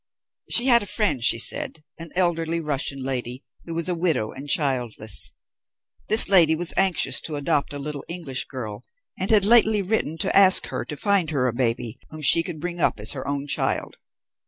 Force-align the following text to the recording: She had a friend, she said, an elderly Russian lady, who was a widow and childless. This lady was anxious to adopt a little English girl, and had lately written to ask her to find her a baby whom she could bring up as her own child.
She 0.49 0.65
had 0.65 0.81
a 0.81 0.87
friend, 0.87 1.23
she 1.23 1.37
said, 1.37 1.83
an 1.99 2.09
elderly 2.15 2.59
Russian 2.59 3.03
lady, 3.03 3.43
who 3.65 3.75
was 3.75 3.87
a 3.87 3.93
widow 3.93 4.31
and 4.31 4.49
childless. 4.49 5.31
This 6.09 6.27
lady 6.27 6.55
was 6.55 6.73
anxious 6.75 7.21
to 7.21 7.35
adopt 7.35 7.71
a 7.71 7.77
little 7.77 8.03
English 8.07 8.45
girl, 8.45 8.83
and 9.19 9.29
had 9.29 9.45
lately 9.45 9.83
written 9.83 10.17
to 10.17 10.35
ask 10.35 10.65
her 10.69 10.85
to 10.85 10.97
find 10.97 11.29
her 11.29 11.45
a 11.47 11.53
baby 11.53 11.99
whom 12.09 12.23
she 12.23 12.41
could 12.41 12.59
bring 12.59 12.79
up 12.79 12.99
as 12.99 13.11
her 13.11 13.27
own 13.27 13.45
child. 13.45 13.97